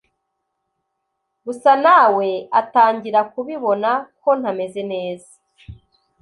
[1.45, 3.89] gusa nawe atangira kubibona
[4.21, 5.31] ko ntameze neza.